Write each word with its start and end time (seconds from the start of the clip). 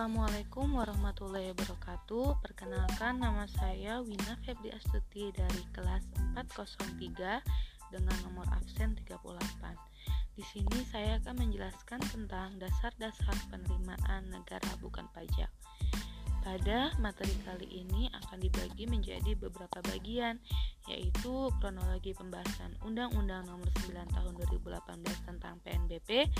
Assalamualaikum 0.00 0.80
warahmatullahi 0.80 1.52
wabarakatuh. 1.52 2.40
Perkenalkan 2.40 3.20
nama 3.20 3.44
saya 3.52 4.00
Wina 4.00 4.32
Febri 4.48 4.72
Astuti 4.72 5.28
dari 5.28 5.60
kelas 5.76 6.00
403 6.32 7.44
dengan 7.92 8.16
nomor 8.24 8.48
absen 8.48 8.96
38 8.96 9.20
Di 10.32 10.40
sini 10.40 10.88
saya 10.88 11.20
akan 11.20 11.44
menjelaskan 11.44 12.00
tentang 12.16 12.56
dasar-dasar 12.56 13.36
penerimaan 13.52 14.32
negara 14.32 14.72
bukan 14.80 15.04
pajak. 15.12 15.52
Pada 16.40 16.96
materi 16.96 17.36
kali 17.44 17.68
ini 17.84 18.08
akan 18.24 18.40
dibagi 18.40 18.88
menjadi 18.88 19.36
beberapa 19.36 19.84
bagian, 19.84 20.40
yaitu 20.88 21.52
kronologi 21.60 22.16
pembahasan 22.16 22.72
Undang-Undang 22.80 23.44
Nomor 23.44 23.68
9 23.84 24.16
Tahun 24.16 24.32
2018 24.48 25.28
tentang 25.28 25.60
PNBP, 25.60 26.32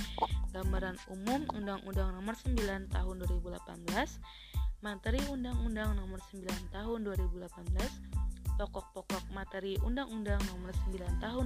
gambaran 0.61 1.01
umum 1.09 1.49
Undang-Undang 1.57 2.21
Nomor 2.21 2.37
9 2.37 2.93
Tahun 2.93 3.17
2018, 3.25 4.85
materi 4.85 5.17
Undang-Undang 5.33 5.97
Nomor 5.97 6.21
9 6.29 6.45
Tahun 6.69 7.01
2018, 7.01 8.61
pokok-pokok 8.61 9.25
materi 9.33 9.81
Undang-Undang 9.81 10.37
Nomor 10.53 10.77
9 10.93 11.25
Tahun 11.25 11.45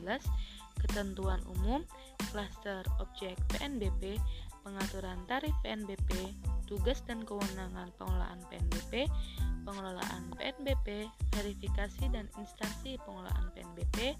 2018, 0.00 0.80
ketentuan 0.80 1.44
umum, 1.60 1.84
klaster 2.32 2.80
objek 3.04 3.36
PNBP, 3.52 4.16
pengaturan 4.64 5.20
tarif 5.28 5.52
PNBP, 5.60 6.32
tugas 6.68 7.00
dan 7.08 7.24
kewenangan 7.24 7.88
pengelolaan 7.96 8.44
PNBP, 8.52 9.08
pengelolaan 9.64 10.28
PNBP, 10.36 11.08
verifikasi 11.32 12.04
dan 12.12 12.28
instansi 12.36 13.00
pengelolaan 13.08 13.48
PNBP, 13.56 14.12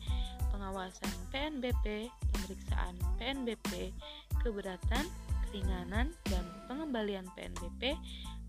pengawasan 0.49 1.13
PNBP, 1.29 2.09
pemeriksaan 2.33 2.97
PNBP, 3.21 3.93
keberatan, 4.41 5.05
keringanan, 5.49 6.17
dan 6.33 6.45
pengembalian 6.65 7.29
PNBP, 7.37 7.93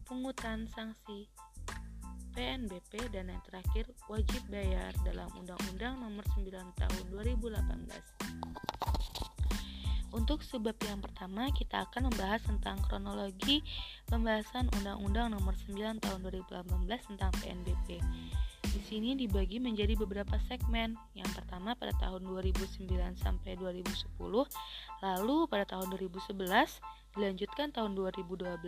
pungutan 0.08 0.72
sanksi 0.72 1.28
PNBP, 2.32 3.12
dan 3.12 3.36
yang 3.36 3.44
terakhir 3.44 3.92
wajib 4.08 4.40
bayar 4.48 4.96
dalam 5.04 5.28
Undang-Undang 5.36 6.00
Nomor 6.00 6.24
9 6.40 6.56
Tahun 6.56 7.04
2018. 7.12 8.79
Untuk 10.10 10.42
sebab 10.42 10.74
yang 10.90 11.06
pertama, 11.06 11.54
kita 11.54 11.86
akan 11.86 12.10
membahas 12.10 12.42
tentang 12.42 12.82
kronologi 12.90 13.62
pembahasan 14.10 14.66
Undang-Undang 14.82 15.38
Nomor 15.38 15.54
9 15.70 16.02
Tahun 16.02 16.20
2018 16.26 17.14
tentang 17.14 17.30
PNBP. 17.38 18.02
Di 18.70 18.78
sini 18.86 19.18
dibagi 19.18 19.58
menjadi 19.62 19.96
beberapa 19.98 20.38
segmen. 20.50 20.98
Yang 21.14 21.34
pertama 21.42 21.76
pada 21.78 21.94
tahun 22.02 22.24
2009 22.26 22.90
sampai 23.22 23.56
2010, 23.58 24.50
lalu 25.02 25.48
pada 25.50 25.66
tahun 25.78 25.90
2011 25.94 26.82
dilanjutkan 27.14 27.72
tahun 27.74 27.96
2012, 27.98 28.62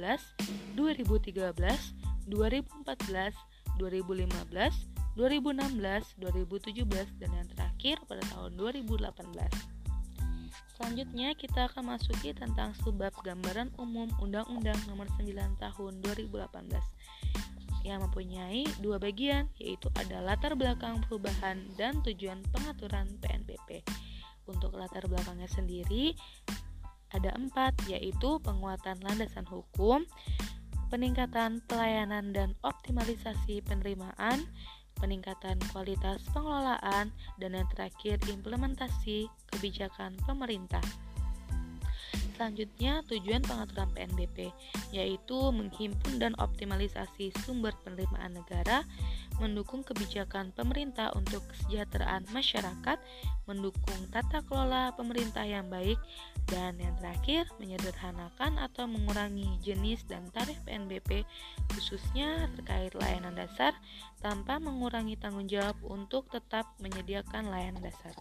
2013, 0.78 0.78
2014, 0.78 3.34
2015, 3.78 4.74
2016, 5.18 5.18
2017 5.18 7.20
dan 7.20 7.30
yang 7.34 7.48
terakhir 7.50 7.98
pada 8.06 8.22
tahun 8.30 8.54
2018. 8.58 9.81
Selanjutnya 10.82 11.38
kita 11.38 11.70
akan 11.70 11.94
masuki 11.94 12.34
tentang 12.34 12.74
sebab 12.82 13.14
gambaran 13.22 13.70
umum 13.78 14.10
Undang-Undang 14.18 14.82
Nomor 14.90 15.06
9 15.14 15.62
Tahun 15.62 15.94
2018 16.02 16.42
yang 17.86 18.02
mempunyai 18.02 18.66
dua 18.82 18.98
bagian 18.98 19.46
yaitu 19.62 19.94
ada 19.94 20.26
latar 20.26 20.58
belakang 20.58 20.98
perubahan 21.06 21.70
dan 21.78 22.02
tujuan 22.02 22.42
pengaturan 22.50 23.06
PNBP. 23.22 23.86
Untuk 24.50 24.74
latar 24.74 25.06
belakangnya 25.06 25.46
sendiri 25.54 26.18
ada 27.14 27.30
empat 27.38 27.78
yaitu 27.86 28.42
penguatan 28.42 28.98
landasan 29.06 29.46
hukum, 29.46 30.02
peningkatan 30.90 31.62
pelayanan 31.70 32.34
dan 32.34 32.58
optimalisasi 32.66 33.62
penerimaan, 33.70 34.50
peningkatan 35.00 35.62
kualitas 35.72 36.24
pengelolaan, 36.34 37.14
dan 37.40 37.52
yang 37.56 37.70
terakhir 37.72 38.18
implementasi 38.28 39.30
kebijakan 39.54 40.18
pemerintah. 40.26 40.84
Selanjutnya, 42.42 43.06
tujuan 43.06 43.46
pengaturan 43.46 43.86
PNBP 43.94 44.50
yaitu 44.90 45.38
menghimpun 45.54 46.18
dan 46.18 46.34
optimalisasi 46.42 47.30
sumber 47.46 47.70
penerimaan 47.86 48.34
negara, 48.34 48.82
mendukung 49.38 49.86
kebijakan 49.86 50.50
pemerintah 50.58 51.14
untuk 51.14 51.46
kesejahteraan 51.54 52.26
masyarakat, 52.34 52.98
mendukung 53.46 54.10
tata 54.10 54.42
kelola 54.50 54.90
pemerintah 54.98 55.46
yang 55.46 55.70
baik, 55.70 56.02
dan 56.50 56.82
yang 56.82 56.98
terakhir, 56.98 57.46
menyederhanakan 57.62 58.58
atau 58.58 58.90
mengurangi 58.90 59.62
jenis 59.62 60.02
dan 60.10 60.26
tarif 60.34 60.58
PNBP 60.66 61.22
khususnya 61.78 62.50
terkait 62.58 62.98
layanan 62.98 63.38
dasar 63.38 63.78
tanpa 64.18 64.58
mengurangi 64.58 65.14
tanggung 65.14 65.46
jawab 65.46 65.78
untuk 65.86 66.26
tetap 66.34 66.66
menyediakan 66.82 67.54
layanan 67.54 67.86
dasar 67.86 68.18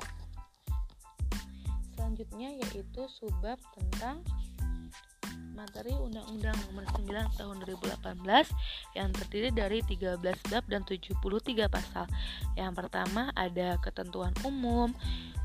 selanjutnya 2.10 2.58
yaitu 2.58 3.06
subbab 3.22 3.54
tentang 3.78 4.18
materi 5.54 5.94
Undang-Undang 5.94 6.58
Nomor 6.66 6.82
9 7.06 7.38
Tahun 7.38 7.56
2018 7.62 8.98
yang 8.98 9.14
terdiri 9.14 9.54
dari 9.54 9.78
13 9.86 10.18
bab 10.18 10.64
dan 10.66 10.82
73 10.82 11.70
pasal. 11.70 12.10
Yang 12.58 12.72
pertama 12.82 13.30
ada 13.38 13.78
ketentuan 13.78 14.34
umum, 14.42 14.90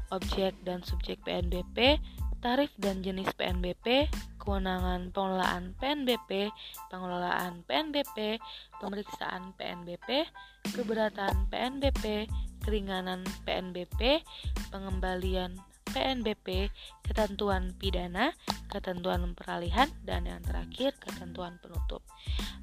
objek 0.10 0.58
dan 0.66 0.82
subjek 0.82 1.22
PNBP, 1.22 2.02
tarif 2.42 2.74
dan 2.82 3.06
jenis 3.06 3.30
PNBP, 3.38 4.10
kewenangan 4.42 5.14
pengelolaan 5.14 5.78
PNBP, 5.78 6.50
pengelolaan 6.90 7.62
PNBP, 7.70 8.42
pemeriksaan 8.82 9.54
PNBP, 9.54 10.26
keberatan 10.74 11.46
PNBP, 11.54 12.26
keringanan 12.66 13.22
PNBP, 13.46 14.26
pengembalian 14.74 15.62
PNBP, 15.86 16.70
ketentuan 17.06 17.78
pidana, 17.78 18.34
ketentuan 18.74 19.38
peralihan, 19.38 19.88
dan 20.02 20.26
yang 20.26 20.42
terakhir 20.42 20.98
ketentuan 20.98 21.62
penutup. 21.62 22.02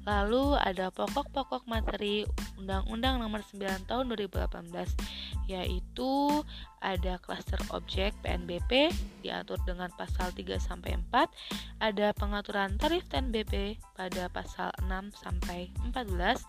Lalu 0.03 0.59
ada 0.59 0.91
pokok-pokok 0.91 1.63
materi 1.63 2.27
Undang-Undang 2.59 3.23
Nomor 3.23 3.39
9 3.39 3.87
Tahun 3.87 4.05
2018 4.11 5.23
yaitu 5.47 6.43
ada 6.83 7.19
klaster 7.19 7.59
objek 7.71 8.15
PNBP 8.23 8.91
diatur 9.23 9.59
dengan 9.63 9.87
pasal 9.95 10.31
3 10.35 10.59
sampai 10.59 10.99
4, 11.11 11.31
ada 11.79 12.11
pengaturan 12.15 12.75
tarif 12.75 13.07
PNBP 13.07 13.79
pada 13.95 14.27
pasal 14.31 14.71
6 14.83 15.15
sampai 15.15 15.71
14, 15.95 16.43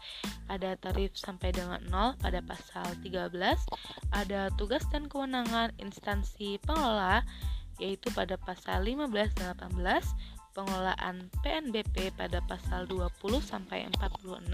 ada 0.50 0.74
tarif 0.78 1.14
sampai 1.14 1.54
dengan 1.54 1.78
0 1.86 2.18
pada 2.18 2.42
pasal 2.42 2.86
13, 3.02 3.30
ada 4.10 4.50
tugas 4.58 4.82
dan 4.90 5.06
kewenangan 5.06 5.70
instansi 5.78 6.58
pengelola 6.62 7.22
yaitu 7.82 8.10
pada 8.14 8.38
pasal 8.38 8.86
15 8.86 9.34
dan 9.38 9.54
18, 9.58 10.04
pengelolaan 10.54 11.28
PNBP 11.42 12.14
pada 12.14 12.38
pasal 12.46 12.86
20 12.86 13.10
sampai 13.42 13.90
46, 13.98 14.46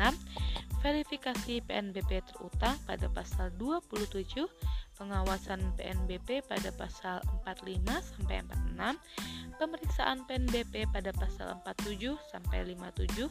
verifikasi 0.80 1.60
PNBP 1.60 2.24
terutang 2.24 2.74
pada 2.88 3.06
pasal 3.12 3.52
27, 3.60 4.48
pengawasan 4.96 5.60
PNBP 5.76 6.40
pada 6.48 6.72
pasal 6.72 7.20
45 7.44 7.84
sampai 8.16 8.40
46, 8.80 9.60
pemeriksaan 9.60 10.24
PNBP 10.24 10.88
pada 10.88 11.12
pasal 11.12 11.52
47 11.62 12.16
sampai 12.32 12.64
57, 12.64 13.28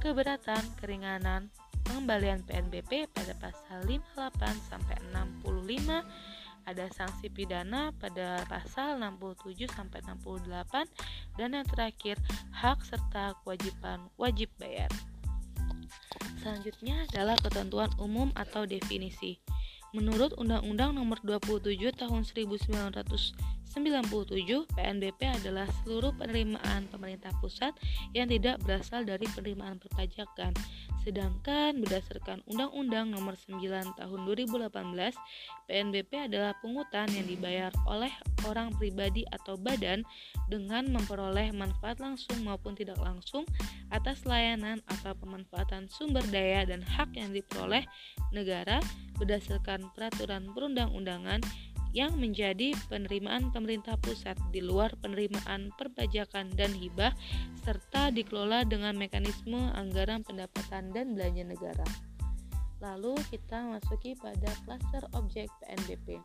keberatan 0.00 0.64
keringanan 0.80 1.52
pengembalian 1.84 2.42
PNBP 2.42 3.06
pada 3.12 3.36
pasal 3.38 3.84
58 3.84 4.72
sampai 4.72 4.96
65 5.12 6.02
ada 6.66 6.90
sanksi 6.92 7.30
pidana 7.30 7.94
pada 7.96 8.42
pasal 8.50 8.98
67 8.98 9.70
sampai 9.70 10.02
68 10.02 10.84
dan 11.38 11.48
yang 11.54 11.66
terakhir 11.66 12.18
hak 12.50 12.82
serta 12.82 13.38
kewajiban 13.46 14.10
wajib 14.18 14.50
bayar. 14.58 14.90
Selanjutnya 16.42 17.06
adalah 17.10 17.38
ketentuan 17.38 17.90
umum 17.98 18.30
atau 18.34 18.66
definisi. 18.66 19.38
Menurut 19.94 20.34
Undang-Undang 20.36 20.98
Nomor 20.98 21.22
27 21.24 21.78
Tahun 21.94 22.22
1900 22.26 23.56
97 23.76 24.72
PNBP 24.72 25.20
adalah 25.28 25.68
seluruh 25.84 26.08
penerimaan 26.16 26.88
pemerintah 26.88 27.28
pusat 27.44 27.76
yang 28.16 28.32
tidak 28.32 28.56
berasal 28.64 29.04
dari 29.04 29.28
penerimaan 29.36 29.76
perpajakan. 29.76 30.56
Sedangkan 31.06 31.78
berdasarkan 31.78 32.42
Undang-Undang 32.50 33.14
Nomor 33.14 33.38
9 33.38 33.62
Tahun 33.94 34.20
2018, 34.26 35.14
PNBP 35.70 36.26
adalah 36.26 36.58
pungutan 36.58 37.06
yang 37.14 37.30
dibayar 37.30 37.70
oleh 37.86 38.10
orang 38.42 38.74
pribadi 38.74 39.22
atau 39.30 39.54
badan 39.54 40.02
dengan 40.50 40.90
memperoleh 40.90 41.54
manfaat 41.54 42.02
langsung 42.02 42.42
maupun 42.42 42.74
tidak 42.74 42.98
langsung 42.98 43.46
atas 43.94 44.26
layanan 44.26 44.82
atau 44.90 45.14
pemanfaatan 45.14 45.86
sumber 45.86 46.26
daya 46.34 46.66
dan 46.66 46.82
hak 46.82 47.14
yang 47.14 47.30
diperoleh 47.30 47.86
negara 48.34 48.82
berdasarkan 49.14 49.86
peraturan 49.94 50.50
perundang-undangan 50.58 51.38
yang 51.96 52.20
menjadi 52.20 52.76
penerimaan 52.92 53.48
pemerintah 53.56 53.96
pusat 53.96 54.36
di 54.52 54.60
luar 54.60 54.92
penerimaan 55.00 55.72
perpajakan 55.80 56.52
dan 56.52 56.76
hibah 56.76 57.16
serta 57.64 58.12
dikelola 58.12 58.68
dengan 58.68 58.92
mekanisme 59.00 59.72
anggaran 59.72 60.20
pendapatan 60.20 60.92
dan 60.92 61.16
belanja 61.16 61.48
negara. 61.48 61.88
Lalu 62.84 63.16
kita 63.32 63.64
masuki 63.72 64.12
pada 64.20 64.52
klaster 64.68 65.08
objek 65.16 65.48
PNBP. 65.64 66.20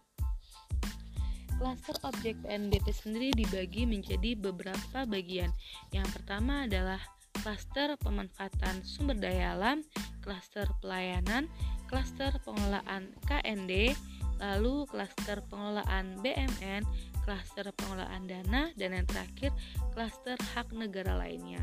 Klaster 1.55 1.95
objek 2.03 2.35
PNBP 2.43 2.91
sendiri 2.91 3.31
dibagi 3.31 3.87
menjadi 3.87 4.35
beberapa 4.35 5.07
bagian. 5.07 5.55
Yang 5.95 6.19
pertama 6.19 6.67
adalah 6.67 6.99
klaster 7.39 7.95
pemanfaatan 8.03 8.83
sumber 8.83 9.15
daya 9.15 9.55
alam, 9.55 9.87
klaster 10.19 10.67
pelayanan, 10.83 11.47
klaster 11.87 12.35
pengelolaan 12.43 13.15
KND, 13.23 13.95
lalu 14.41 14.89
klaster 14.89 15.45
pengelolaan 15.47 16.17
BMN, 16.25 16.81
klaster 17.21 17.69
pengelolaan 17.77 18.25
dana, 18.25 18.73
dan 18.73 18.97
yang 18.97 19.05
terakhir 19.05 19.53
klaster 19.93 20.35
hak 20.57 20.73
negara 20.73 21.13
lainnya. 21.13 21.61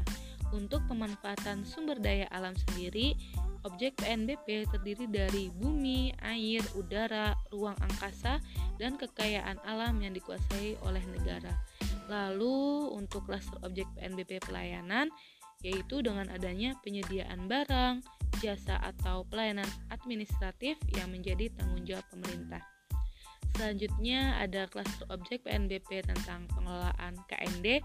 Untuk 0.55 0.81
pemanfaatan 0.89 1.67
sumber 1.67 2.01
daya 2.01 2.25
alam 2.33 2.57
sendiri, 2.57 3.13
objek 3.69 4.01
PNBP 4.01 4.65
terdiri 4.71 5.05
dari 5.11 5.53
bumi, 5.53 6.15
air, 6.25 6.65
udara, 6.79 7.37
ruang 7.53 7.77
angkasa, 7.85 8.41
dan 8.81 8.97
kekayaan 8.97 9.61
alam 9.67 10.01
yang 10.01 10.17
dikuasai 10.17 10.79
oleh 10.87 11.05
negara. 11.13 11.53
Lalu 12.09 12.89
untuk 12.97 13.29
klaster 13.29 13.61
objek 13.61 13.85
PNBP 13.99 14.41
pelayanan, 14.41 15.13
yaitu 15.61 16.01
dengan 16.01 16.31
adanya 16.33 16.79
penyediaan 16.81 17.51
barang, 17.51 18.01
jasa 18.39 18.79
atau 18.81 19.27
pelayanan 19.27 19.67
administratif 19.91 20.79
yang 20.95 21.11
menjadi 21.11 21.51
tanggung 21.57 21.85
jawab 21.85 22.05
pemerintah. 22.13 22.63
Selanjutnya 23.59 24.39
ada 24.39 24.71
klaster 24.71 25.03
objek 25.11 25.43
PNBP 25.43 26.07
tentang 26.07 26.47
pengelolaan 26.55 27.19
KND 27.27 27.83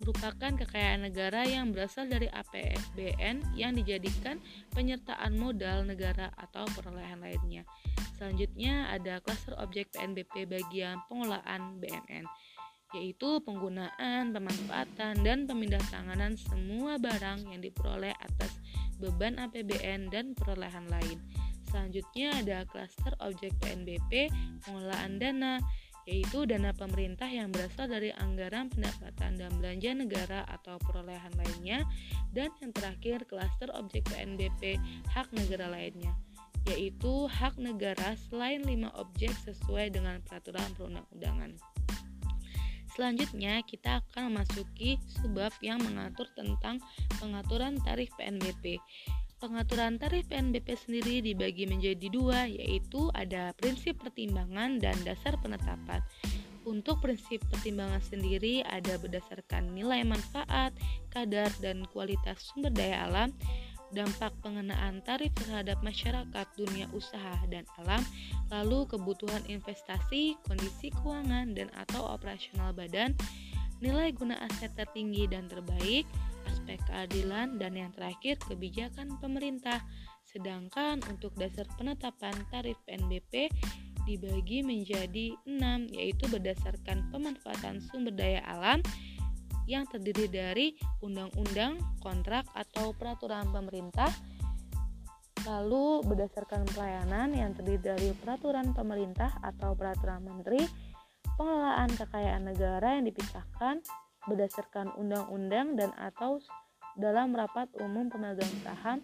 merupakan 0.00 0.52
kekayaan 0.60 1.08
negara 1.08 1.44
yang 1.48 1.72
berasal 1.72 2.04
dari 2.04 2.28
APBN 2.28 3.56
yang 3.56 3.72
dijadikan 3.72 4.40
penyertaan 4.76 5.36
modal 5.40 5.88
negara 5.88 6.32
atau 6.36 6.68
perolehan 6.76 7.20
lainnya. 7.20 7.64
Selanjutnya 8.16 8.92
ada 8.92 9.20
klaster 9.20 9.56
objek 9.60 9.92
PNBP 9.92 10.48
bagian 10.48 11.00
pengelolaan 11.08 11.80
BMN 11.80 12.24
yaitu 12.96 13.44
penggunaan, 13.44 14.32
pemanfaatan, 14.32 15.20
dan 15.20 15.44
pemindah 15.44 15.82
tanganan 15.92 16.32
semua 16.40 16.96
barang 16.96 17.44
yang 17.52 17.60
diperoleh 17.60 18.16
atas 18.16 18.56
beban 18.96 19.36
APBN 19.36 20.08
dan 20.08 20.32
perolehan 20.32 20.88
lain. 20.88 21.20
Selanjutnya 21.68 22.32
ada 22.40 22.58
klaster 22.64 23.12
objek 23.20 23.52
PNBP 23.60 24.32
pengelolaan 24.64 25.20
dana 25.20 25.60
yaitu 26.06 26.46
dana 26.46 26.70
pemerintah 26.70 27.26
yang 27.26 27.50
berasal 27.50 27.90
dari 27.90 28.14
anggaran 28.14 28.70
pendapatan 28.70 29.34
dan 29.34 29.50
belanja 29.58 29.90
negara 29.90 30.40
atau 30.46 30.78
perolehan 30.78 31.34
lainnya 31.34 31.82
dan 32.30 32.54
yang 32.62 32.70
terakhir 32.70 33.26
klaster 33.26 33.66
objek 33.74 34.06
PNBP 34.06 34.78
hak 35.10 35.26
negara 35.34 35.66
lainnya 35.66 36.14
yaitu 36.66 37.30
hak 37.30 37.54
negara 37.58 38.18
selain 38.26 38.62
lima 38.66 38.90
objek 38.98 39.30
sesuai 39.46 39.94
dengan 39.94 40.18
peraturan 40.26 40.66
perundang-undangan. 40.74 41.75
Selanjutnya 42.96 43.60
kita 43.60 44.00
akan 44.00 44.32
memasuki 44.32 44.96
subbab 45.20 45.52
yang 45.60 45.84
mengatur 45.84 46.24
tentang 46.32 46.80
pengaturan 47.20 47.76
tarif 47.84 48.08
PNBP. 48.16 48.80
Pengaturan 49.36 50.00
tarif 50.00 50.24
PNBP 50.32 50.80
sendiri 50.80 51.20
dibagi 51.20 51.68
menjadi 51.68 52.08
dua, 52.08 52.48
yaitu 52.48 53.12
ada 53.12 53.52
prinsip 53.60 54.00
pertimbangan 54.00 54.80
dan 54.80 54.96
dasar 55.04 55.36
penetapan. 55.44 56.00
Untuk 56.64 57.04
prinsip 57.04 57.44
pertimbangan 57.52 58.00
sendiri 58.00 58.64
ada 58.64 58.96
berdasarkan 58.96 59.76
nilai 59.76 60.00
manfaat, 60.00 60.72
kadar, 61.12 61.52
dan 61.60 61.84
kualitas 61.92 62.48
sumber 62.48 62.72
daya 62.72 63.04
alam, 63.04 63.28
dampak 63.94 64.34
pengenaan 64.42 65.04
tarif 65.06 65.30
terhadap 65.38 65.78
masyarakat 65.84 66.46
dunia 66.58 66.90
usaha 66.90 67.38
dan 67.46 67.62
alam, 67.78 68.02
lalu 68.50 68.88
kebutuhan 68.90 69.42
investasi, 69.46 70.34
kondisi 70.46 70.90
keuangan 71.02 71.54
dan 71.54 71.70
atau 71.78 72.02
operasional 72.10 72.74
badan, 72.74 73.14
nilai 73.78 74.10
guna 74.10 74.40
aset 74.42 74.72
tertinggi 74.74 75.28
dan 75.30 75.46
terbaik, 75.46 76.08
aspek 76.48 76.80
keadilan, 76.88 77.60
dan 77.60 77.76
yang 77.76 77.92
terakhir 77.92 78.40
kebijakan 78.46 79.18
pemerintah. 79.20 79.82
Sedangkan 80.26 81.00
untuk 81.06 81.32
dasar 81.38 81.64
penetapan 81.78 82.34
tarif 82.50 82.76
PNBP 82.84 83.48
dibagi 84.06 84.62
menjadi 84.62 85.34
enam, 85.50 85.90
yaitu 85.90 86.30
berdasarkan 86.30 87.10
pemanfaatan 87.10 87.82
sumber 87.82 88.14
daya 88.14 88.40
alam 88.46 88.78
yang 89.66 89.84
terdiri 89.90 90.30
dari 90.30 90.66
undang-undang, 91.02 91.78
kontrak, 92.00 92.46
atau 92.54 92.94
peraturan 92.94 93.50
pemerintah, 93.50 94.08
lalu 95.46 96.02
berdasarkan 96.06 96.66
pelayanan 96.74 97.34
yang 97.34 97.54
terdiri 97.54 97.78
dari 97.82 98.08
peraturan 98.18 98.74
pemerintah 98.74 99.30
atau 99.42 99.74
peraturan 99.78 100.22
menteri, 100.26 100.62
pengelolaan 101.38 101.90
kekayaan 101.94 102.44
negara 102.50 102.98
yang 102.98 103.06
dipisahkan, 103.06 103.84
berdasarkan 104.26 104.90
undang-undang 104.98 105.78
dan 105.78 105.94
atau 105.94 106.42
dalam 106.98 107.36
rapat 107.36 107.70
umum 107.78 108.10
pemegang 108.10 108.50
saham. 108.64 108.98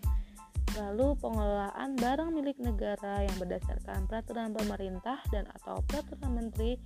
Lalu 0.73 1.21
pengelolaan 1.21 2.01
barang 2.01 2.33
milik 2.33 2.57
negara 2.57 3.21
yang 3.29 3.37
berdasarkan 3.37 4.09
peraturan 4.09 4.57
pemerintah 4.57 5.21
dan 5.29 5.45
atau 5.53 5.85
peraturan 5.85 6.33
menteri 6.33 6.81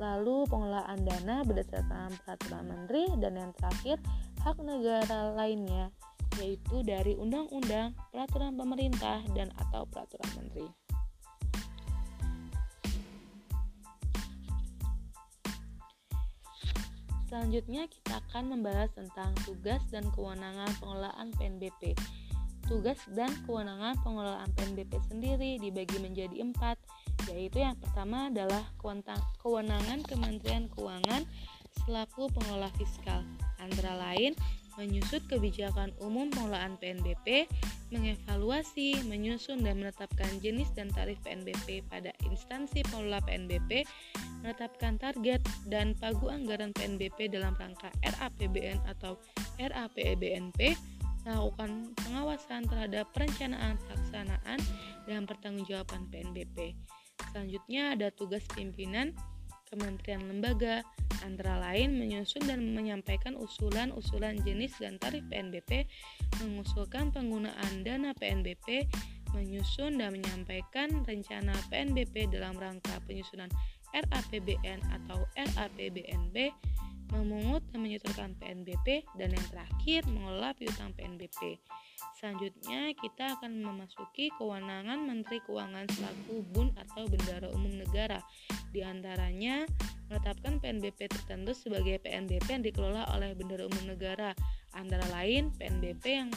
lalu 0.00 0.48
pengelolaan 0.48 1.00
dana 1.04 1.44
berdasarkan 1.46 2.10
peraturan 2.22 2.64
menteri 2.68 3.04
dan 3.20 3.38
yang 3.38 3.52
terakhir 3.56 3.96
hak 4.42 4.56
negara 4.62 5.34
lainnya 5.36 5.92
yaitu 6.40 6.80
dari 6.80 7.12
undang-undang, 7.18 7.92
peraturan 8.08 8.56
pemerintah 8.56 9.20
dan 9.36 9.52
atau 9.60 9.84
peraturan 9.84 10.30
menteri. 10.38 10.68
Selanjutnya 17.32 17.88
kita 17.88 18.20
akan 18.28 18.44
membahas 18.52 18.92
tentang 18.92 19.32
tugas 19.48 19.80
dan 19.88 20.04
kewenangan 20.12 20.68
pengelolaan 20.76 21.32
PNBP. 21.40 21.96
Tugas 22.68 23.00
dan 23.16 23.32
kewenangan 23.48 23.96
pengelolaan 24.04 24.52
PNBP 24.52 25.00
sendiri 25.08 25.56
dibagi 25.56 25.96
menjadi 25.96 26.44
empat, 26.44 26.76
yaitu 27.32 27.64
yang 27.64 27.76
pertama 27.80 28.28
adalah 28.28 28.62
kewenangan 29.40 30.04
Kementerian 30.04 30.68
Keuangan 30.70 31.24
selaku 31.84 32.28
pengelola 32.30 32.68
fiskal, 32.76 33.24
antara 33.58 33.96
lain 33.96 34.36
menyusut 34.80 35.20
kebijakan 35.28 35.92
umum 36.00 36.32
pengelolaan 36.32 36.80
PNBP, 36.80 37.44
mengevaluasi, 37.92 39.04
menyusun 39.04 39.60
dan 39.60 39.84
menetapkan 39.84 40.40
jenis 40.40 40.72
dan 40.72 40.88
tarif 40.88 41.20
PNBP 41.20 41.84
pada 41.92 42.08
instansi 42.24 42.80
pengelola 42.88 43.20
PNBP, 43.20 43.84
menetapkan 44.40 44.96
target 44.96 45.44
dan 45.68 45.92
pagu 46.00 46.32
anggaran 46.32 46.72
PNBP 46.72 47.28
dalam 47.28 47.52
rangka 47.60 47.92
RAPBN 48.00 48.80
atau 48.88 49.20
RAPBNP, 49.60 50.72
melakukan 51.22 51.94
pengawasan 52.02 52.66
terhadap 52.66 53.06
perencanaan 53.14 53.78
pelaksanaan 53.86 54.58
dan 55.06 55.22
pertanggungjawaban 55.28 56.08
PNBP. 56.10 56.74
Selanjutnya 57.30 57.94
ada 57.94 58.10
tugas 58.10 58.42
pimpinan 58.50 59.14
kementerian 59.72 60.20
lembaga, 60.28 60.84
antara 61.24 61.56
lain 61.56 61.96
menyusun 61.96 62.44
dan 62.44 62.60
menyampaikan 62.76 63.32
usulan-usulan 63.40 64.36
jenis 64.44 64.76
dan 64.76 65.00
tarif 65.00 65.24
PNBP, 65.32 65.88
mengusulkan 66.44 67.08
penggunaan 67.08 67.80
dana 67.80 68.12
PNBP, 68.12 68.84
menyusun 69.32 69.96
dan 69.96 70.12
menyampaikan 70.12 70.92
rencana 71.08 71.56
PNBP 71.72 72.28
dalam 72.28 72.52
rangka 72.60 73.00
penyusunan 73.08 73.48
RAPBN 73.96 74.84
atau 74.92 75.24
RAPBNB, 75.36 76.52
memungut 77.12 77.60
dan 77.70 77.84
menyetorkan 77.84 78.32
PNBP, 78.40 79.04
dan 79.20 79.36
yang 79.36 79.46
terakhir 79.52 80.00
mengelola 80.08 80.56
piutang 80.56 80.96
PNBP. 80.96 81.60
Selanjutnya 82.16 82.94
kita 82.96 83.36
akan 83.38 83.62
memasuki 83.62 84.32
kewenangan 84.40 85.04
Menteri 85.04 85.42
Keuangan 85.44 85.86
selaku 85.92 86.42
BUN 86.54 86.72
atau 86.78 87.04
Bendara 87.06 87.50
Umum 87.52 87.76
Negara. 87.76 88.18
Di 88.72 88.80
antaranya 88.80 89.68
menetapkan 90.08 90.60
PNBP 90.60 91.08
tertentu 91.08 91.52
sebagai 91.56 92.00
PNBP 92.04 92.46
yang 92.48 92.64
dikelola 92.64 93.08
oleh 93.16 93.32
Bendara 93.36 93.64
Umum 93.68 93.96
Negara, 93.96 94.32
antara 94.76 95.04
lain 95.12 95.52
PNBP 95.56 96.04
yang 96.04 96.30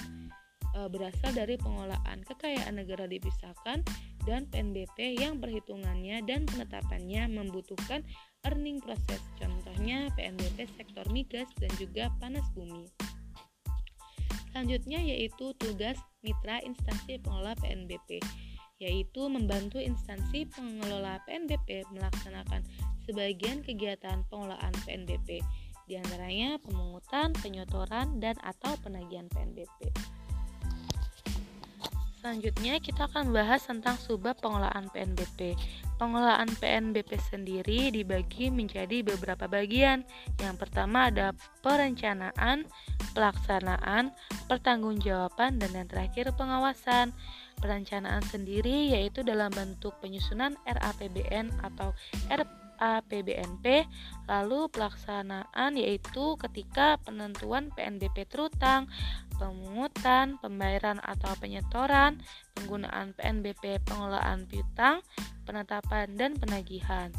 e, 0.76 0.80
berasal 0.92 1.32
dari 1.32 1.56
pengelolaan 1.56 2.24
kekayaan 2.28 2.76
negara 2.76 3.08
dipisahkan 3.08 3.84
dan 4.26 4.42
PNBP 4.50 5.22
yang 5.22 5.38
perhitungannya 5.38 6.26
dan 6.26 6.50
penetapannya 6.50 7.30
membutuhkan 7.30 8.02
earning 8.46 8.80
proses. 8.80 9.22
Contohnya 9.42 10.10
PNBP 10.14 10.70
sektor 10.78 11.06
migas 11.12 11.50
dan 11.58 11.70
juga 11.82 12.14
panas 12.22 12.46
bumi. 12.54 12.86
Selanjutnya 14.54 15.04
yaitu 15.04 15.52
tugas 15.60 16.00
mitra 16.24 16.64
instansi 16.64 17.20
pengelola 17.20 17.58
PNBP. 17.60 18.24
yaitu 18.76 19.32
membantu 19.32 19.80
instansi 19.80 20.52
pengelola 20.52 21.24
PNBP 21.24 21.88
melaksanakan 21.96 22.60
sebagian 23.08 23.64
kegiatan 23.64 24.28
pengelolaan 24.28 24.76
PNBP, 24.84 25.40
di 25.88 25.96
antaranya 25.96 26.58
pemungutan, 26.60 27.32
penyotoran, 27.40 28.20
dan 28.20 28.36
atau 28.44 28.76
penagihan 28.82 29.30
PNBP. 29.32 29.96
Selanjutnya 32.26 32.82
kita 32.82 33.06
akan 33.06 33.38
bahas 33.38 33.70
tentang 33.70 34.02
subbab 34.02 34.42
pengelolaan 34.42 34.90
PNBP. 34.90 35.54
Pengelolaan 36.02 36.50
PNBP 36.58 37.22
sendiri 37.22 37.94
dibagi 37.94 38.50
menjadi 38.50 39.06
beberapa 39.06 39.46
bagian. 39.46 40.02
Yang 40.42 40.58
pertama 40.58 41.14
ada 41.14 41.38
perencanaan, 41.62 42.66
pelaksanaan, 43.14 44.10
pertanggungjawaban, 44.50 45.62
dan 45.62 45.70
yang 45.78 45.86
terakhir 45.86 46.34
pengawasan. 46.34 47.14
Perencanaan 47.62 48.26
sendiri 48.26 48.90
yaitu 48.90 49.22
dalam 49.22 49.54
bentuk 49.54 49.94
penyusunan 50.02 50.58
RAPBN 50.66 51.54
atau 51.62 51.94
RP 52.34 52.65
APBNP, 52.80 53.88
lalu 54.28 54.68
pelaksanaan 54.72 55.78
yaitu 55.78 56.40
ketika 56.42 57.00
penentuan 57.02 57.72
PNBP 57.74 58.28
terutang, 58.28 58.92
pemungutan, 59.36 60.40
pembayaran 60.40 61.00
atau 61.04 61.32
penyetoran, 61.40 62.20
penggunaan 62.56 63.16
PNBP 63.16 63.84
pengelolaan 63.84 64.48
piutang, 64.48 65.04
penetapan 65.44 66.16
dan 66.16 66.36
penagihan. 66.36 67.12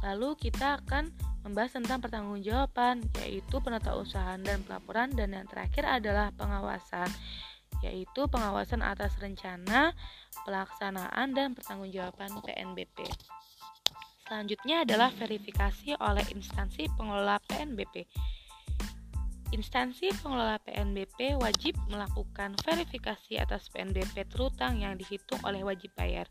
Lalu 0.00 0.32
kita 0.40 0.80
akan 0.80 1.12
membahas 1.44 1.76
tentang 1.76 2.00
pertanggungjawaban 2.00 3.04
yaitu 3.24 3.56
penatausahaan 3.60 4.40
dan 4.40 4.64
pelaporan 4.64 5.12
dan 5.12 5.32
yang 5.32 5.48
terakhir 5.48 5.84
adalah 5.88 6.32
pengawasan 6.36 7.08
yaitu 7.80 8.28
pengawasan 8.28 8.84
atas 8.84 9.16
rencana, 9.16 9.96
pelaksanaan 10.44 11.32
dan 11.32 11.56
pertanggungjawaban 11.56 12.44
PNBP. 12.44 13.08
Selanjutnya 14.30 14.86
adalah 14.86 15.10
verifikasi 15.10 15.98
oleh 15.98 16.22
instansi 16.30 16.86
pengelola 16.94 17.42
PNBP. 17.50 18.06
Instansi 19.50 20.14
pengelola 20.22 20.54
PNBP 20.62 21.34
wajib 21.34 21.74
melakukan 21.90 22.54
verifikasi 22.62 23.42
atas 23.42 23.66
PNBP 23.74 24.30
terutang 24.30 24.78
yang 24.78 24.94
dihitung 24.94 25.42
oleh 25.42 25.66
wajib 25.66 25.90
bayar. 25.98 26.30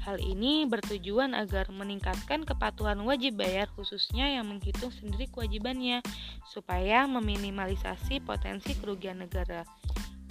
Hal 0.00 0.16
ini 0.16 0.64
bertujuan 0.64 1.36
agar 1.36 1.68
meningkatkan 1.68 2.48
kepatuhan 2.48 3.04
wajib 3.04 3.36
bayar 3.36 3.68
khususnya 3.76 4.40
yang 4.40 4.48
menghitung 4.48 4.88
sendiri 4.88 5.28
kewajibannya 5.28 6.00
supaya 6.48 7.04
meminimalisasi 7.04 8.24
potensi 8.24 8.72
kerugian 8.80 9.20
negara. 9.20 9.68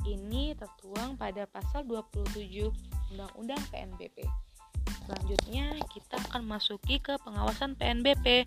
Ini 0.09 0.57
tertuang 0.57 1.21
pada 1.21 1.45
pasal 1.45 1.85
27 1.85 3.13
Undang-Undang 3.13 3.61
PNBP. 3.69 4.48
Selanjutnya 5.09 5.73
kita 5.89 6.21
akan 6.29 6.45
masuki 6.45 7.01
ke 7.01 7.17
pengawasan 7.25 7.73
PNBP. 7.73 8.45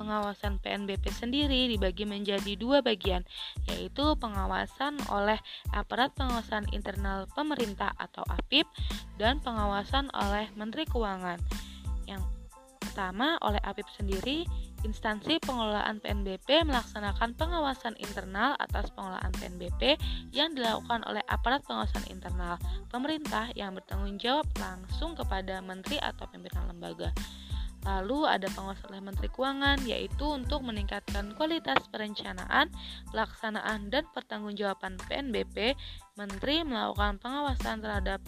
Pengawasan 0.00 0.56
PNBP 0.56 1.04
sendiri 1.12 1.68
dibagi 1.68 2.08
menjadi 2.08 2.56
dua 2.56 2.80
bagian, 2.80 3.28
yaitu 3.68 4.16
pengawasan 4.16 4.96
oleh 5.12 5.36
aparat 5.76 6.16
pengawasan 6.16 6.64
internal 6.72 7.28
pemerintah 7.36 7.92
atau 8.00 8.24
APIP 8.24 8.64
dan 9.20 9.44
pengawasan 9.44 10.08
oleh 10.16 10.48
Menteri 10.56 10.88
Keuangan. 10.88 11.36
Yang 12.08 12.24
pertama 12.80 13.36
oleh 13.44 13.60
APIP 13.60 13.88
sendiri 14.00 14.48
Instansi 14.86 15.42
pengelolaan 15.42 15.98
PNBP 15.98 16.62
melaksanakan 16.62 17.34
pengawasan 17.34 17.98
internal 17.98 18.54
atas 18.62 18.94
pengelolaan 18.94 19.34
PNBP 19.34 19.98
yang 20.30 20.54
dilakukan 20.54 21.02
oleh 21.10 21.22
aparat 21.26 21.66
pengawasan 21.66 22.06
internal 22.06 22.62
pemerintah 22.86 23.50
yang 23.58 23.74
bertanggung 23.74 24.14
jawab 24.22 24.46
langsung 24.54 25.18
kepada 25.18 25.58
menteri 25.58 25.98
atau 25.98 26.30
pimpinan 26.30 26.70
lembaga. 26.70 27.10
Lalu 27.86 28.26
ada 28.26 28.50
pengawasan 28.52 28.90
oleh 28.90 29.02
Menteri 29.02 29.28
Keuangan 29.30 29.78
yaitu 29.86 30.26
untuk 30.26 30.66
meningkatkan 30.66 31.32
kualitas 31.38 31.78
perencanaan, 31.88 32.68
pelaksanaan 33.14 33.88
dan 33.88 34.04
pertanggungjawaban 34.12 34.98
PNBP. 35.06 35.78
Menteri 36.18 36.66
melakukan 36.66 37.22
pengawasan 37.22 37.78
terhadap 37.80 38.20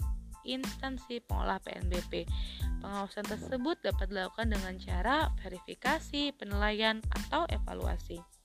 instansi 0.47 1.21
pengolah 1.27 1.61
PNBP. 1.61 2.25
Pengawasan 2.81 3.29
tersebut 3.29 3.77
dapat 3.85 4.09
dilakukan 4.09 4.49
dengan 4.49 4.73
cara 4.81 5.29
verifikasi, 5.45 6.33
penilaian, 6.33 6.97
atau 7.13 7.45
evaluasi. 7.45 8.40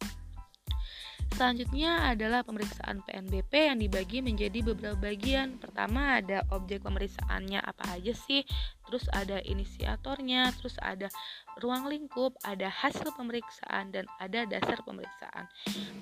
Selanjutnya 1.37 2.17
adalah 2.17 2.41
pemeriksaan 2.49 3.05
PNBP 3.05 3.69
yang 3.69 3.77
dibagi 3.77 4.25
menjadi 4.25 4.73
beberapa 4.73 4.97
bagian. 4.97 5.61
Pertama 5.61 6.17
ada 6.17 6.41
objek 6.49 6.81
pemeriksaannya 6.81 7.61
apa 7.61 7.93
aja 7.93 8.17
sih, 8.17 8.41
terus 8.89 9.05
ada 9.13 9.45
inisiatornya, 9.45 10.57
terus 10.57 10.81
ada 10.81 11.13
ruang 11.61 11.93
lingkup, 11.93 12.33
ada 12.41 12.73
hasil 12.73 13.13
pemeriksaan 13.21 13.93
dan 13.93 14.09
ada 14.17 14.49
dasar 14.49 14.81
pemeriksaan. 14.81 15.45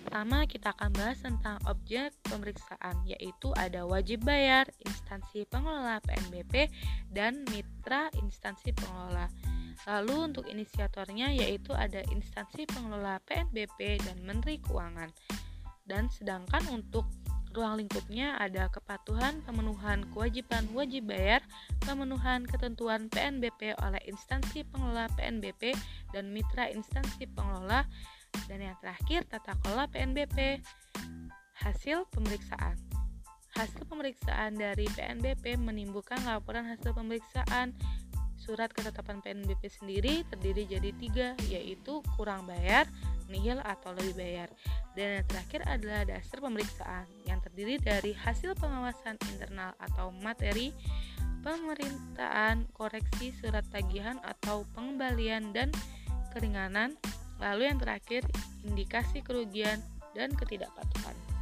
Pertama 0.07 0.47
kita 0.47 0.71
akan 0.79 0.91
bahas 0.95 1.19
tentang 1.19 1.59
objek 1.67 2.15
pemeriksaan 2.31 3.03
yaitu 3.03 3.51
ada 3.59 3.83
wajib 3.91 4.23
bayar, 4.23 4.71
instansi 4.87 5.51
pengelola 5.51 5.99
PNBP 6.07 6.71
dan 7.11 7.43
mitra 7.51 8.07
instansi 8.23 8.71
pengelola. 8.71 9.27
Lalu 9.85 10.33
untuk 10.33 10.45
inisiatornya 10.47 11.35
yaitu 11.35 11.75
ada 11.75 12.01
instansi 12.15 12.65
pengelola 12.71 13.21
PNBP 13.27 14.01
dan 14.03 14.23
Menteri 14.23 14.63
Keuangan. 14.63 15.11
Dan 15.85 16.09
sedangkan 16.09 16.65
untuk 16.73 17.05
ruang 17.55 17.79
lingkupnya 17.79 18.35
ada 18.41 18.67
kepatuhan 18.67 19.39
pemenuhan 19.47 20.03
kewajiban 20.11 20.67
wajib 20.75 21.07
bayar, 21.07 21.41
pemenuhan 21.87 22.43
ketentuan 22.49 23.07
PNBP 23.07 23.79
oleh 23.79 24.03
instansi 24.11 24.67
pengelola 24.67 25.07
PNBP 25.15 25.77
dan 26.11 26.35
mitra 26.35 26.67
instansi 26.67 27.31
pengelola, 27.31 27.87
dan 28.51 28.59
yang 28.59 28.77
terakhir 28.83 29.23
tata 29.31 29.55
kelola 29.63 29.87
PNBP. 29.87 30.59
Hasil 31.55 32.11
pemeriksaan 32.11 32.75
Hasil 33.55 33.87
pemeriksaan 33.87 34.59
dari 34.59 34.83
PNBP 34.91 35.55
menimbulkan 35.55 36.19
laporan 36.27 36.67
hasil 36.67 36.91
pemeriksaan 36.91 37.71
Surat 38.45 38.69
ketetapan 38.77 39.25
PNBP 39.25 39.73
sendiri 39.73 40.21
terdiri 40.29 40.69
jadi 40.69 40.91
tiga, 41.01 41.29
yaitu 41.49 42.05
kurang 42.21 42.45
bayar, 42.45 42.85
nihil 43.33 43.57
atau 43.65 43.97
lebih 43.97 44.21
bayar. 44.21 44.53
Dan 44.93 45.17
yang 45.17 45.27
terakhir 45.33 45.61
adalah 45.65 46.05
dasar 46.05 46.45
pemeriksaan 46.45 47.09
yang 47.25 47.41
terdiri 47.41 47.81
dari 47.81 48.13
hasil 48.13 48.53
pengawasan 48.61 49.17
internal 49.33 49.73
atau 49.81 50.13
materi, 50.21 50.77
pemerintahan, 51.41 52.69
koreksi 52.77 53.33
surat 53.41 53.65
tagihan 53.73 54.21
atau 54.21 54.69
pengembalian 54.77 55.57
dan 55.57 55.73
keringanan. 56.37 57.01
Lalu 57.41 57.73
yang 57.73 57.81
terakhir, 57.81 58.29
indikasi 58.61 59.25
kerugian 59.25 59.81
dan 60.13 60.37
ketidakpatuhan. 60.37 61.34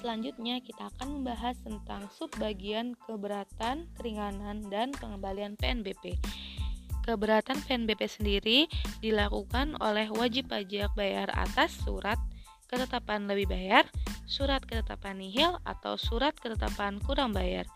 Selanjutnya 0.00 0.64
kita 0.64 0.88
akan 0.96 1.20
membahas 1.20 1.60
tentang 1.60 2.08
subbagian 2.16 2.96
keberatan, 3.04 3.84
keringanan, 4.00 4.64
dan 4.72 4.96
pengembalian 4.96 5.60
PNBP. 5.60 6.16
Keberatan 7.04 7.60
PNBP 7.68 8.08
sendiri 8.08 8.58
dilakukan 9.04 9.76
oleh 9.76 10.08
wajib 10.08 10.48
pajak 10.48 10.88
bayar 10.96 11.28
atas 11.36 11.76
surat 11.84 12.16
ketetapan 12.72 13.28
lebih 13.28 13.52
bayar, 13.52 13.84
surat 14.24 14.64
ketetapan 14.64 15.20
nihil, 15.20 15.60
atau 15.68 16.00
surat 16.00 16.32
ketetapan 16.32 16.96
kurang 17.04 17.36
bayar. 17.36 17.68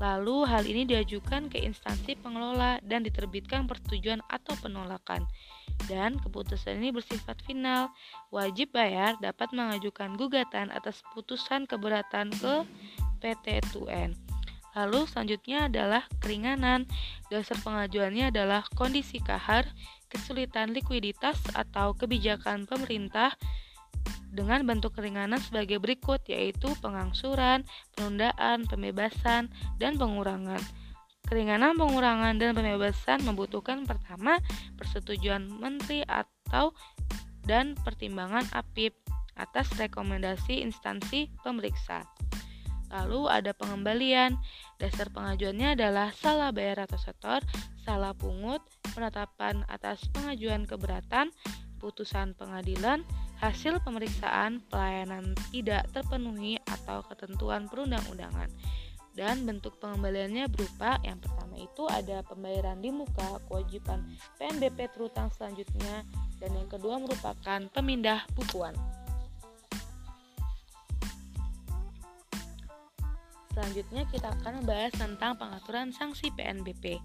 Lalu 0.00 0.48
hal 0.48 0.64
ini 0.64 0.88
diajukan 0.88 1.52
ke 1.52 1.60
instansi 1.60 2.16
pengelola 2.18 2.80
dan 2.82 3.04
diterbitkan 3.04 3.68
persetujuan 3.68 4.24
atau 4.32 4.56
penolakan. 4.58 5.28
Dan 5.88 6.20
keputusan 6.20 6.80
ini 6.82 6.90
bersifat 6.92 7.40
final. 7.46 7.92
Wajib 8.28 8.74
bayar 8.76 9.16
dapat 9.22 9.52
mengajukan 9.54 10.18
gugatan 10.18 10.68
atas 10.74 11.00
putusan 11.14 11.64
keberatan 11.64 12.34
ke 12.34 12.66
PT 13.20 13.60
TUN. 13.72 14.16
Lalu 14.74 15.00
selanjutnya 15.10 15.66
adalah 15.66 16.06
keringanan. 16.22 16.86
Dasar 17.28 17.58
pengajuannya 17.62 18.30
adalah 18.30 18.62
kondisi 18.78 19.18
kahar, 19.18 19.66
kesulitan 20.10 20.70
likuiditas 20.70 21.38
atau 21.54 21.94
kebijakan 21.94 22.66
pemerintah 22.70 23.34
dengan 24.30 24.62
bentuk 24.62 24.94
keringanan 24.94 25.42
sebagai 25.42 25.82
berikut 25.82 26.22
yaitu 26.30 26.70
pengangsuran, 26.78 27.66
penundaan, 27.98 28.62
pembebasan, 28.70 29.50
dan 29.82 29.98
pengurangan. 29.98 30.62
Keringanan, 31.26 31.78
pengurangan, 31.78 32.38
dan 32.40 32.56
pembebasan 32.56 33.22
membutuhkan 33.22 33.86
pertama 33.86 34.38
persetujuan 34.78 35.46
menteri 35.46 36.02
atau 36.06 36.74
dan 37.46 37.76
pertimbangan 37.80 38.46
APIP 38.54 38.94
atas 39.38 39.72
rekomendasi 39.80 40.60
instansi 40.60 41.32
pemeriksa. 41.40 42.04
Lalu 42.90 43.30
ada 43.30 43.54
pengembalian. 43.54 44.34
Dasar 44.76 45.08
pengajuannya 45.14 45.78
adalah 45.78 46.10
salah 46.10 46.50
bayar 46.50 46.90
atau 46.90 46.98
setor, 46.98 47.40
salah 47.86 48.12
pungut, 48.16 48.60
penetapan 48.92 49.62
atas 49.70 50.02
pengajuan 50.10 50.66
keberatan, 50.66 51.30
putusan 51.78 52.34
pengadilan, 52.34 53.06
hasil 53.38 53.80
pemeriksaan 53.86 54.60
pelayanan 54.68 55.32
tidak 55.48 55.88
terpenuhi 55.94 56.60
atau 56.68 57.00
ketentuan 57.06 57.70
perundang-undangan. 57.70 58.50
Dan 59.18 59.42
bentuk 59.42 59.76
pengembaliannya 59.82 60.46
berupa 60.50 61.02
yang 61.02 61.18
pertama 61.18 61.58
itu 61.58 61.82
ada 61.90 62.22
pembayaran 62.24 62.78
di 62.78 62.94
muka 62.94 63.42
kewajiban 63.50 64.06
PNBP 64.38 64.90
terutang 64.94 65.28
selanjutnya 65.34 66.06
dan 66.38 66.50
yang 66.54 66.68
kedua 66.70 67.02
merupakan 67.02 67.60
pemindah 67.74 68.24
bukuan. 68.38 68.72
Selanjutnya 73.50 74.06
kita 74.08 74.30
akan 74.40 74.62
membahas 74.62 74.94
tentang 74.94 75.36
pengaturan 75.36 75.90
sanksi 75.90 76.30
PNBP. 76.32 77.02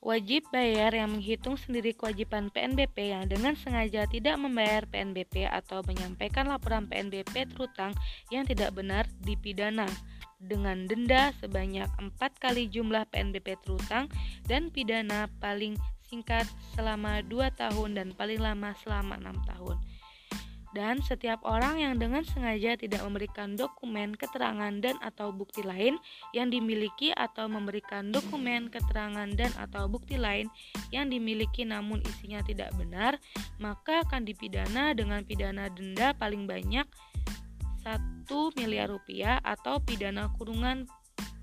Wajib 0.00 0.48
bayar 0.48 0.96
yang 0.96 1.12
menghitung 1.12 1.60
sendiri 1.60 1.92
kewajiban 1.92 2.48
PNBP 2.48 3.12
yang 3.12 3.28
dengan 3.28 3.52
sengaja 3.52 4.08
tidak 4.08 4.40
membayar 4.40 4.88
PNBP 4.88 5.44
atau 5.44 5.84
menyampaikan 5.84 6.48
laporan 6.48 6.88
PNBP 6.88 7.52
terutang 7.52 7.92
yang 8.32 8.48
tidak 8.48 8.72
benar 8.72 9.04
dipidana 9.20 9.84
dengan 10.40 10.88
denda 10.88 11.36
sebanyak 11.38 11.86
4 12.00 12.16
kali 12.40 12.66
jumlah 12.72 13.04
PNBP 13.12 13.60
terutang 13.60 14.08
dan 14.48 14.72
pidana 14.72 15.28
paling 15.38 15.76
singkat 16.08 16.48
selama 16.74 17.20
2 17.28 17.52
tahun 17.54 17.90
dan 17.94 18.08
paling 18.16 18.40
lama 18.40 18.72
selama 18.80 19.20
6 19.20 19.44
tahun. 19.46 19.76
Dan 20.70 21.02
setiap 21.02 21.42
orang 21.42 21.82
yang 21.82 21.98
dengan 21.98 22.22
sengaja 22.22 22.78
tidak 22.78 23.02
memberikan 23.02 23.58
dokumen, 23.58 24.14
keterangan, 24.14 24.70
dan 24.78 24.94
atau 25.02 25.34
bukti 25.34 25.66
lain 25.66 25.98
yang 26.30 26.46
dimiliki 26.46 27.10
atau 27.10 27.50
memberikan 27.50 28.14
dokumen, 28.14 28.70
keterangan, 28.70 29.26
dan 29.34 29.50
atau 29.58 29.90
bukti 29.90 30.14
lain 30.14 30.46
yang 30.94 31.10
dimiliki 31.10 31.66
namun 31.66 31.98
isinya 32.06 32.38
tidak 32.46 32.70
benar, 32.78 33.18
maka 33.58 34.06
akan 34.06 34.22
dipidana 34.22 34.94
dengan 34.94 35.26
pidana 35.26 35.66
denda 35.74 36.14
paling 36.14 36.46
banyak 36.46 36.86
1 37.82 38.28
miliar 38.60 38.92
rupiah 38.92 39.40
atau 39.40 39.80
pidana 39.80 40.28
kurungan 40.36 40.86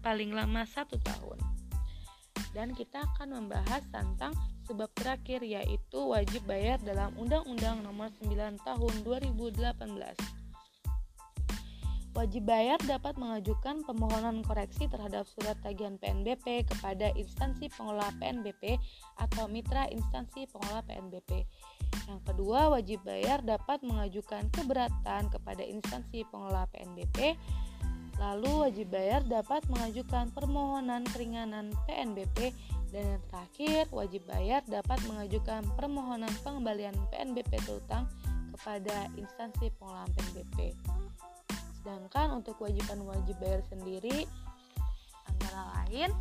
paling 0.06 0.32
lama 0.32 0.63
satu 0.63 0.96
tahun. 1.01 1.39
Dan 2.56 2.74
kita 2.74 3.06
akan 3.13 3.38
membahas 3.44 3.86
tentang 3.94 4.34
sebab 4.65 4.89
terakhir 4.98 5.46
yaitu 5.46 6.00
wajib 6.00 6.44
bayar 6.50 6.82
dalam 6.82 7.13
Undang-Undang 7.15 7.86
Nomor 7.86 8.10
9 8.24 8.60
Tahun 8.63 8.94
2018. 9.06 10.47
Wajib 12.18 12.50
bayar 12.50 12.82
dapat 12.82 13.14
mengajukan 13.22 13.86
permohonan 13.86 14.42
koreksi 14.42 14.90
terhadap 14.90 15.30
surat 15.30 15.54
tagihan 15.62 16.02
PNBP 16.02 16.66
kepada 16.66 17.14
instansi 17.14 17.70
pengelola 17.70 18.10
PNBP 18.18 18.82
atau 19.22 19.46
mitra 19.46 19.86
instansi 19.94 20.50
pengelola 20.50 20.82
PNBP. 20.90 21.46
Yang 22.10 22.22
kedua, 22.26 22.74
wajib 22.74 23.06
bayar 23.06 23.46
dapat 23.46 23.86
mengajukan 23.86 24.50
keberatan 24.50 25.30
kepada 25.30 25.62
instansi 25.62 26.26
pengelola 26.34 26.66
PNBP. 26.74 27.38
Lalu, 28.18 28.66
wajib 28.66 28.90
bayar 28.90 29.22
dapat 29.22 29.62
mengajukan 29.70 30.34
permohonan 30.34 31.06
keringanan 31.14 31.70
PNBP 31.86 32.50
dan 32.90 33.14
yang 33.14 33.24
terakhir, 33.30 33.86
wajib 33.94 34.26
bayar 34.26 34.66
dapat 34.66 34.98
mengajukan 35.06 35.62
permohonan 35.78 36.34
pengembalian 36.42 36.98
PNBP 37.14 37.62
terutang 37.62 38.10
kepada 38.58 39.06
instansi 39.14 39.70
pengelola 39.78 40.10
PNBP. 40.18 40.74
Sedangkan 41.88 42.44
untuk 42.44 42.60
kewajiban 42.60 43.00
wajib 43.08 43.39
bayar 43.39 43.63
sendiri 43.72 44.27
antara 45.24 45.72
lain 45.72 46.12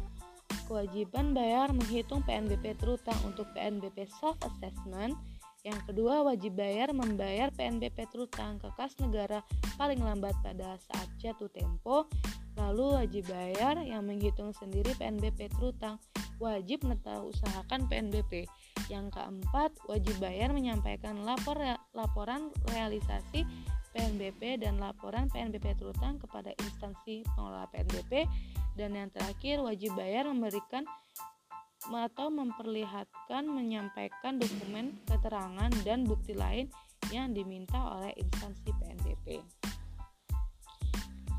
kewajiban 0.71 1.35
bayar 1.35 1.75
menghitung 1.75 2.23
PNBP 2.23 2.79
terutang 2.79 3.19
untuk 3.27 3.51
PNBP 3.51 4.07
self 4.07 4.39
assessment. 4.47 5.19
Yang 5.67 5.91
kedua, 5.91 6.23
wajib 6.23 6.55
bayar 6.55 6.95
membayar 6.95 7.51
PNBP 7.51 8.07
terutang 8.15 8.63
ke 8.63 8.71
kas 8.79 8.95
negara 9.03 9.43
paling 9.75 9.99
lambat 9.99 10.39
pada 10.47 10.79
saat 10.87 11.11
jatuh 11.19 11.51
tempo. 11.51 12.07
Lalu 12.55 13.03
wajib 13.03 13.27
bayar 13.27 13.83
yang 13.83 14.07
menghitung 14.07 14.55
sendiri 14.55 14.95
PNBP 14.95 15.51
terutang 15.59 15.99
wajib 16.39 16.87
usahakan 16.87 17.91
PNBP. 17.91 18.47
Yang 18.87 19.19
keempat, 19.19 19.75
wajib 19.91 20.15
bayar 20.23 20.55
menyampaikan 20.55 21.27
lapor 21.27 21.59
laporan 21.91 22.55
realisasi 22.71 23.43
PNBP 23.97 24.61
dan 24.61 24.77
laporan 24.77 25.33
PNBP 25.33 25.81
terutang 25.81 26.21
kepada 26.21 26.53
instansi 26.61 27.25
pengelola 27.33 27.65
PNBP 27.73 28.29
dan 28.77 28.93
yang 28.93 29.09
terakhir 29.09 29.65
wajib 29.65 29.97
bayar 29.97 30.29
memberikan 30.29 30.85
atau 31.89 32.29
memperlihatkan 32.29 33.49
menyampaikan 33.49 34.37
dokumen 34.37 35.01
keterangan 35.09 35.73
dan 35.81 36.05
bukti 36.05 36.37
lain 36.37 36.69
yang 37.09 37.33
diminta 37.33 37.79
oleh 37.79 38.13
instansi 38.19 38.69
PNBP. 38.69 39.41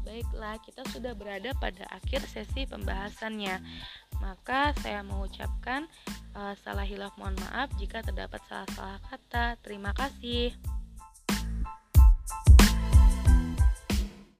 Baiklah, 0.07 0.55
kita 0.63 0.87
sudah 0.95 1.11
berada 1.19 1.51
pada 1.59 1.83
akhir 1.91 2.23
sesi 2.31 2.63
pembahasannya. 2.63 3.59
Maka 4.23 4.71
saya 4.79 5.03
mengucapkan 5.03 5.83
uh, 6.31 6.55
salah 6.63 6.87
hilaf 6.87 7.11
mohon 7.19 7.35
maaf 7.43 7.67
jika 7.75 7.99
terdapat 7.99 8.39
salah-salah 8.47 9.03
kata. 9.11 9.59
Terima 9.59 9.91
kasih. 9.91 10.55